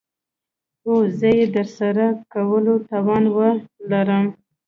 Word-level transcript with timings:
او 0.87 0.93
زه 1.17 1.29
يې 1.37 1.45
دترسره 1.53 2.07
کولو 2.33 2.75
توان 2.89 3.23
وه 3.35 3.49
لرم. 3.91 4.25